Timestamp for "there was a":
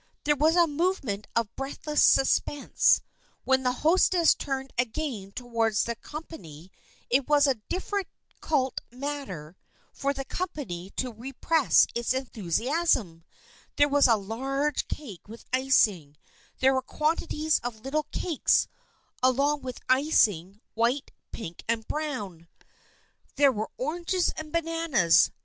0.23-0.65, 13.75-14.15